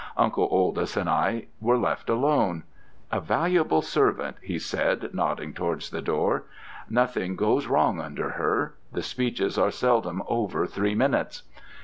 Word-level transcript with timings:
Uncle 0.17 0.49
Oldys 0.49 0.97
and 0.97 1.07
I 1.07 1.45
were 1.59 1.77
left 1.77 2.09
alone. 2.09 2.63
'A 3.11 3.19
valuable 3.21 3.83
servant,' 3.83 4.37
he 4.41 4.57
said, 4.57 5.13
nodding 5.13 5.53
towards 5.53 5.91
the 5.91 6.01
door. 6.01 6.45
'Nothing 6.89 7.35
goes 7.35 7.67
wrong 7.67 7.99
under 8.01 8.31
her: 8.31 8.73
the 8.91 9.03
speeches 9.03 9.59
are 9.59 9.69
seldom 9.69 10.23
over 10.27 10.65
three 10.65 10.95
minutes.' 10.95 11.43